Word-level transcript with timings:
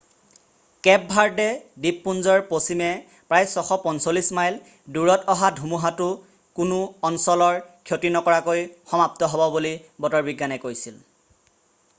Cape 0.85 1.01
Verde 1.09 1.43
দ্বীপপুঞ্জৰ 1.83 2.41
পশ্চিমে 2.47 2.87
প্ৰায় 3.33 3.45
645 3.51 4.31
মাইল 4.39 4.57
1040 4.63 4.65
কিলোমিটাৰ 4.65 4.89
দূৰত 4.97 5.29
অহা 5.35 5.51
ধুমুহাতো 5.61 6.09
কোনো 6.61 6.81
অঞ্চলৰ 7.13 7.63
ক্ষতি 7.91 8.15
নকৰাকৈ 8.19 8.67
সমাপ্ত 8.95 9.33
হ'ব 9.35 9.47
বুলি 9.57 9.75
বতৰবিজ্ঞানে 10.07 10.59
কৈছে। 10.69 10.97